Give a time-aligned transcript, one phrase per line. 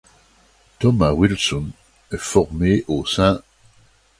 [0.79, 1.69] Thomas Wilson
[2.11, 3.43] est formé au St.